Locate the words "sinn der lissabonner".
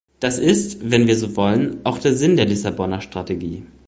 2.15-3.01